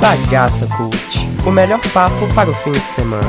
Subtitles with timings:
[0.00, 3.22] Bagaça Cult, o melhor papo para o fim de semana.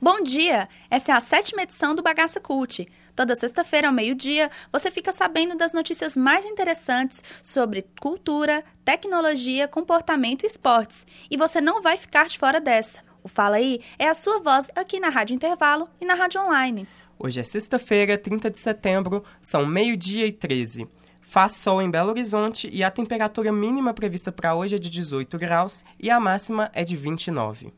[0.00, 0.66] Bom dia!
[0.90, 2.88] Essa é a sétima edição do Bagaça Cult.
[3.14, 10.44] Toda sexta-feira, ao meio-dia, você fica sabendo das notícias mais interessantes sobre cultura, tecnologia, comportamento
[10.44, 11.06] e esportes.
[11.30, 13.02] E você não vai ficar de fora dessa.
[13.22, 16.88] O Fala Aí é a sua voz aqui na Rádio Intervalo e na Rádio Online.
[17.18, 20.88] Hoje é sexta-feira, 30 de setembro, são meio-dia e 13.
[21.32, 25.38] Faz sol em Belo Horizonte e a temperatura mínima prevista para hoje é de 18
[25.38, 27.72] graus e a máxima é de 29.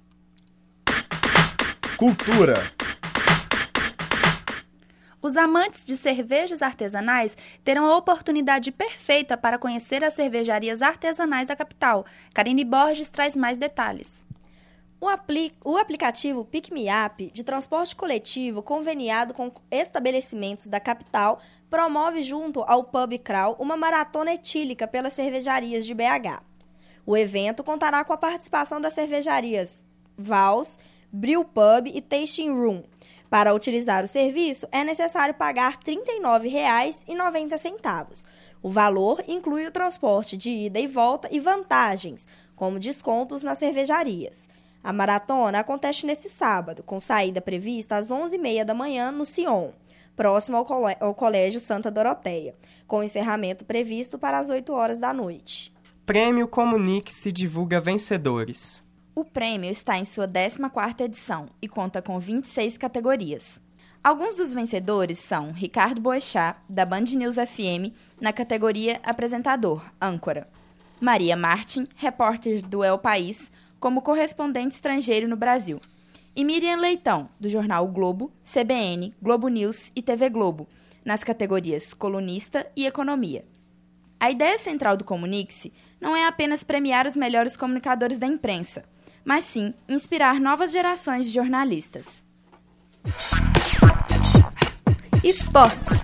[1.97, 2.73] Cultura.
[5.23, 11.55] Os amantes de cervejas artesanais terão a oportunidade perfeita para conhecer as cervejarias artesanais da
[11.55, 12.05] capital.
[12.35, 14.27] Karine Borges traz mais detalhes.
[15.01, 21.41] O, apli o aplicativo Pick Me Up, de transporte coletivo conveniado com estabelecimentos da capital,
[21.75, 26.41] promove junto ao Pub Crawl uma maratona etílica pelas cervejarias de BH.
[27.05, 29.85] O evento contará com a participação das cervejarias
[30.17, 30.79] Vals,
[31.13, 32.85] Brew Pub e Tasting Room.
[33.29, 38.25] Para utilizar o serviço, é necessário pagar R$ 39,90.
[38.63, 44.49] O valor inclui o transporte de ida e volta e vantagens, como descontos nas cervejarias.
[44.81, 49.73] A maratona acontece nesse sábado, com saída prevista às 11h30 da manhã no Sion,
[50.17, 50.67] próximo ao,
[51.01, 52.55] ao Colégio Santa Doroteia,
[52.87, 55.73] com encerramento previsto para as 8 horas da noite.
[56.07, 58.85] Prêmio Comunique se divulga vencedores.
[59.15, 63.61] O prêmio está em sua 14ª edição e conta com 26 categorias.
[64.03, 70.47] Alguns dos vencedores são Ricardo Boechat, da Band News FM, na categoria Apresentador, âncora.
[71.01, 75.81] Maria Martin, repórter do El País, como correspondente estrangeiro no Brasil.
[76.37, 80.67] E Miriam Leitão, do jornal o Globo, CBN, Globo News e TV Globo,
[81.05, 83.45] nas categorias colunista e economia.
[84.19, 88.85] A ideia central do Comunique-se não é apenas premiar os melhores comunicadores da imprensa,
[89.25, 92.25] mas sim inspirar novas gerações de jornalistas.
[95.23, 96.03] Esportes.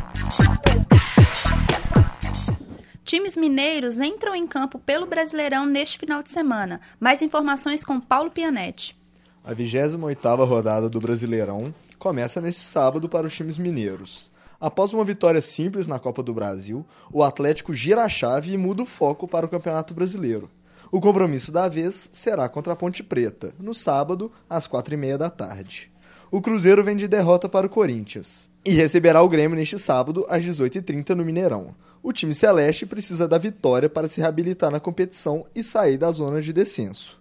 [3.03, 6.81] Times mineiros entram em campo pelo Brasileirão neste final de semana.
[7.01, 9.00] Mais informações com Paulo Pianetti.
[9.45, 14.31] A 28ª rodada do Brasileirão começa nesse sábado para os times mineiros.
[14.61, 18.83] Após uma vitória simples na Copa do Brasil, o Atlético gira a chave e muda
[18.83, 20.51] o foco para o Campeonato Brasileiro.
[20.93, 25.17] O compromisso da vez será contra a Ponte Preta, no sábado, às quatro e meia
[25.17, 25.91] da tarde.
[26.31, 30.45] O Cruzeiro vem de derrota para o Corinthians e receberá o Grêmio neste sábado, às
[30.45, 35.63] 18h30, no Mineirão o time celeste precisa da vitória para se reabilitar na competição e
[35.63, 37.20] sair da zona de descenso.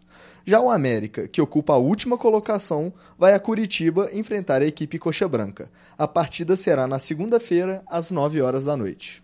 [0.49, 5.27] Já o América, que ocupa a última colocação, vai a Curitiba enfrentar a equipe Coxa
[5.27, 5.69] Branca.
[5.95, 9.21] A partida será na segunda-feira, às 9 horas da noite.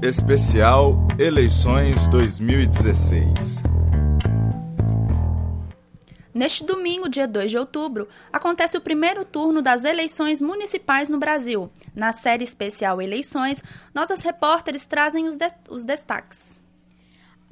[0.00, 3.62] Especial Eleições 2016
[6.32, 11.70] Neste domingo, dia 2 de outubro, acontece o primeiro turno das eleições municipais no Brasil.
[11.94, 13.62] Na série especial Eleições,
[13.94, 16.61] nossas repórteres trazem os, de os destaques.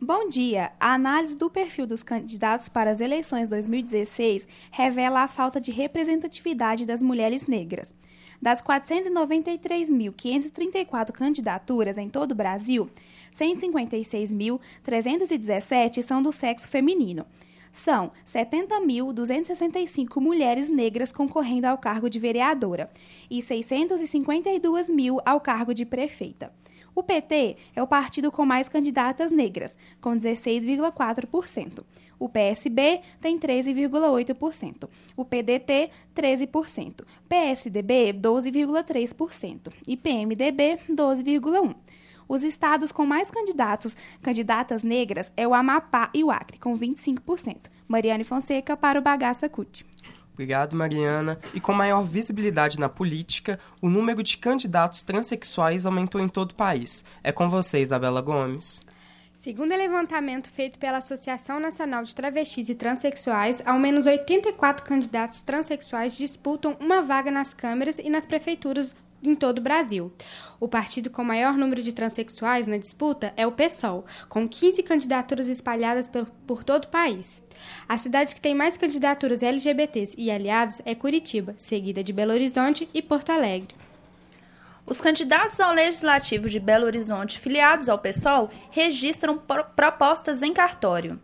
[0.03, 0.73] Bom dia!
[0.81, 6.87] A análise do perfil dos candidatos para as eleições 2016 revela a falta de representatividade
[6.87, 7.93] das mulheres negras.
[8.41, 12.89] Das 493.534 candidaturas em todo o Brasil,
[13.39, 17.27] 156.317 são do sexo feminino
[17.73, 22.91] são 70.265 mulheres negras concorrendo ao cargo de vereadora
[23.31, 26.53] e 652 mil ao cargo de prefeita.
[26.95, 31.85] O PT é o partido com mais candidatas negras, com 16,4%.
[32.19, 34.89] O PSB tem 13,8%.
[35.17, 37.05] O PDT, 13%.
[37.29, 39.73] PSDB, 12,3%.
[39.89, 41.75] E PMDB, 12,1%.
[42.29, 47.69] Os estados com mais candidatos, candidatas negras é o Amapá e o Acre, com 25%.
[47.89, 49.85] Mariane Fonseca para o Bagaça CUT.
[50.41, 51.39] Obrigado, Mariana.
[51.53, 56.55] E com maior visibilidade na política, o número de candidatos transexuais aumentou em todo o
[56.55, 57.05] país.
[57.23, 58.81] É com você, Isabela Gomes.
[59.35, 65.43] Segundo o levantamento feito pela Associação Nacional de Travestis e Transsexuais, ao menos 84 candidatos
[65.43, 70.13] transexuais disputam uma vaga nas câmeras e nas prefeituras em todo o Brasil.
[70.59, 75.49] O partido com maior número de transexuais na disputa é o PSOL, com 15 candidaturas
[75.49, 77.43] espalhadas por, por todo o país.
[77.89, 82.89] A cidade que tem mais candidaturas LGBTs e aliados é Curitiba, seguida de Belo Horizonte
[82.93, 83.75] e Porto Alegre.
[84.87, 89.39] Os candidatos ao Legislativo de Belo Horizonte filiados ao PSOL registram
[89.77, 91.21] propostas em cartório.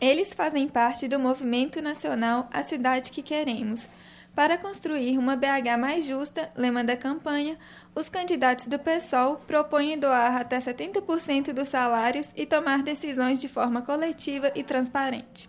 [0.00, 3.86] Eles fazem parte do movimento nacional A Cidade que Queremos,
[4.36, 7.56] Para construir uma BH mais justa, lema da campanha,
[7.94, 13.80] os candidatos do PSOL propõem doar até 70% dos salários e tomar decisões de forma
[13.80, 15.48] coletiva e transparente.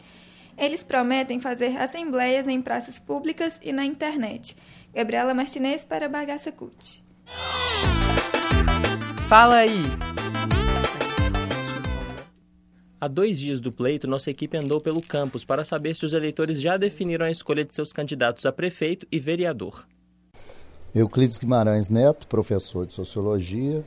[0.58, 4.56] Eles prometem fazer assembleias em praças públicas e na internet.
[4.96, 7.04] Gabriela Martinez para Bagaça Cult.
[9.28, 10.27] Fala aí!
[13.00, 16.60] Há dois dias do pleito, nossa equipe andou pelo campus para saber se os eleitores
[16.60, 19.88] já definiram a escolha de seus candidatos a prefeito e vereador.
[20.96, 23.86] Euclides Guimarães Neto, professor de Sociologia,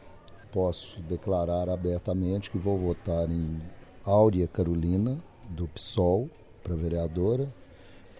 [0.52, 3.58] posso declarar abertamente que vou votar em
[4.04, 5.18] Áurea Carolina,
[5.48, 6.30] do PSOL,
[6.62, 7.52] para vereadora,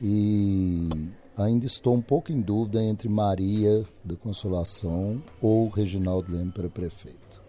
[0.02, 0.88] e
[1.36, 7.40] ainda estou um pouco em dúvida entre Maria da Consolação ou Reginaldo Leme para prefeito.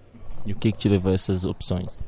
[0.46, 2.04] E o que, que te levou a essas opções?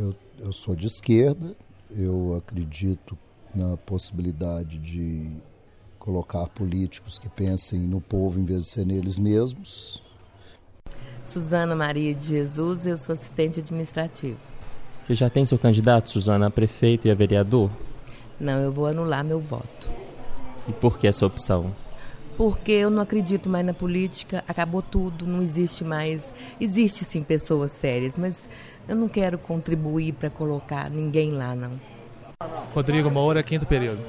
[0.00, 1.54] Eu, eu sou de esquerda,
[1.90, 3.18] eu acredito
[3.54, 5.30] na possibilidade de
[5.98, 10.02] colocar políticos que pensem no povo em vez de ser neles mesmos.
[11.22, 14.38] Suzana Maria de Jesus, eu sou assistente administrativa.
[14.96, 17.70] Você já tem seu candidato, Suzana, a prefeito e a vereador?
[18.40, 19.90] Não, eu vou anular meu voto.
[20.66, 21.76] E por que essa opção?
[22.40, 26.32] Porque eu não acredito mais na política, acabou tudo, não existe mais.
[26.58, 28.48] Existe sim pessoas sérias, mas
[28.88, 31.78] eu não quero contribuir para colocar ninguém lá, não.
[32.72, 34.00] Rodrigo Moura, quinto período.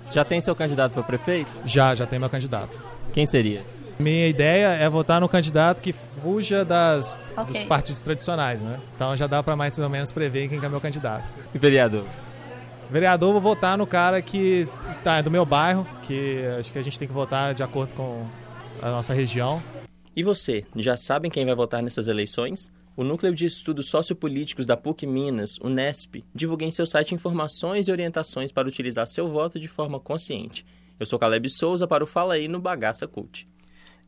[0.00, 1.50] Você já tem seu candidato para prefeito?
[1.66, 2.80] Já, já tem meu candidato.
[3.12, 3.62] Quem seria?
[3.98, 7.44] Minha ideia é votar no candidato que fuja das, okay.
[7.44, 8.80] dos partidos tradicionais, né?
[8.94, 11.28] Então já dá para mais ou menos prever quem é meu candidato.
[11.54, 12.06] E vereador?
[12.90, 14.68] Vereador, vou votar no cara que
[15.02, 18.26] tá do meu bairro, que acho que a gente tem que votar de acordo com
[18.80, 19.62] a nossa região.
[20.14, 22.70] E você, já sabem quem vai votar nessas eleições?
[22.96, 27.88] O Núcleo de Estudos Sociopolíticos da PUC Minas, o NESP, divulga em seu site informações
[27.88, 30.64] e orientações para utilizar seu voto de forma consciente.
[30.98, 33.46] Eu sou Caleb Souza para o Fala aí no Bagaça Cult.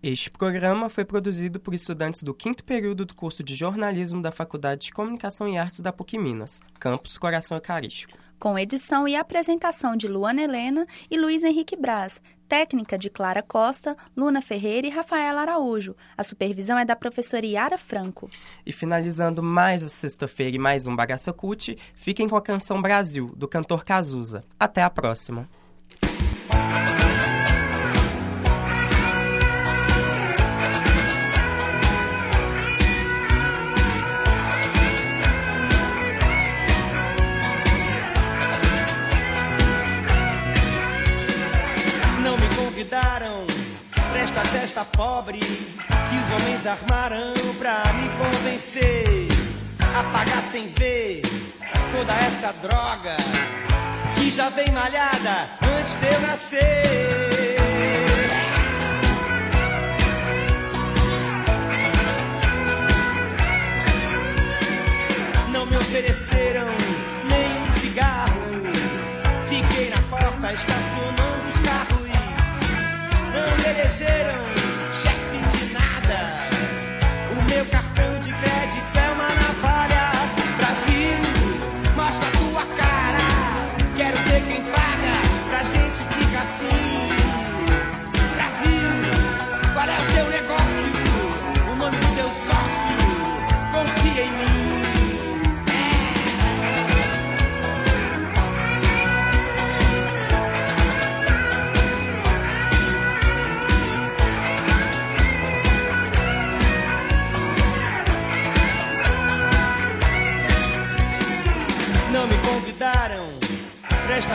[0.02, 4.86] Este programa foi produzido por estudantes do quinto período do curso de jornalismo da Faculdade
[4.86, 8.16] de Comunicação e Artes da PUC Minas, campus Coração Eucarístico.
[8.38, 13.96] Com edição e apresentação de Luana Helena e Luiz Henrique Braz, técnica de Clara Costa,
[14.16, 15.96] Luna Ferreira e Rafaela Araújo.
[16.16, 18.30] A supervisão é da professora Yara Franco.
[18.64, 23.26] E finalizando mais a sexta-feira e mais um Bagaça Cult, fiquem com a canção Brasil,
[23.36, 24.44] do cantor Cazuza.
[24.58, 25.48] Até a próxima!
[44.60, 49.28] Testa pobre que os homens armaram pra me convencer
[49.96, 51.22] a pagar sem ver
[51.92, 53.16] toda essa droga
[54.16, 57.56] que já vem malhada antes de eu nascer.
[65.52, 66.66] Não me ofereceram
[67.30, 68.42] nem um cigarro.
[69.48, 71.17] Fiquei na porta estacionando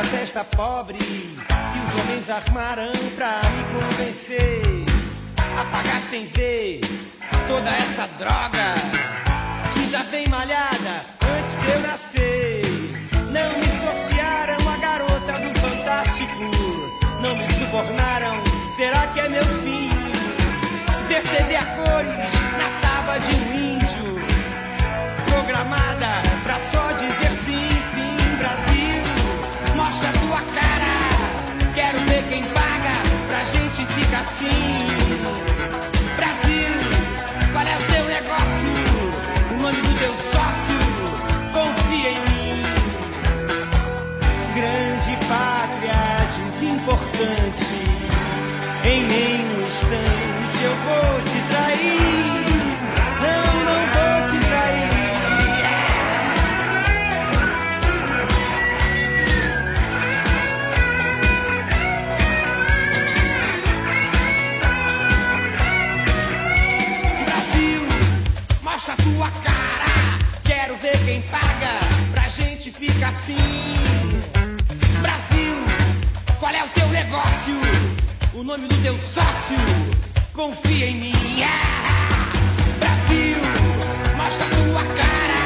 [0.10, 4.86] Presta testa pobre que os homens armaram pra me convencer
[5.38, 6.82] a pagar sem ver
[7.48, 8.74] toda essa droga
[9.74, 11.06] que já vem malhada
[11.40, 12.62] antes de eu nascer.
[13.32, 16.52] Não me sortearam a garota do Fantástico,
[17.22, 18.44] não me subornaram.
[18.76, 19.73] Será que é meu fim?
[72.88, 73.38] Fica assim.
[75.02, 75.56] Brasil,
[76.40, 77.56] qual é o teu negócio?
[78.34, 79.58] O nome do teu sócio?
[80.34, 81.14] Confia em mim.
[81.44, 82.32] Ah,
[82.80, 83.38] Brasil,
[84.18, 85.43] mostra tua cara,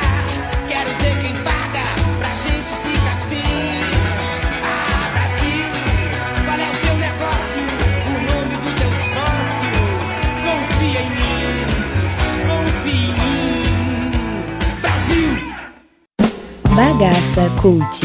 [16.98, 18.01] Bagaça Cult,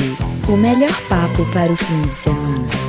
[0.50, 2.81] o melhor papo para o fim de semana.